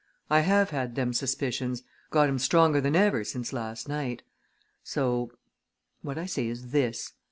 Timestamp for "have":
0.39-0.71